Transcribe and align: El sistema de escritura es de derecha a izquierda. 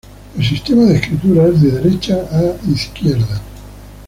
El 0.35 0.43
sistema 0.43 0.81
de 0.85 0.95
escritura 0.95 1.45
es 1.49 1.61
de 1.61 1.79
derecha 1.79 2.15
a 2.31 2.55
izquierda. 2.67 3.39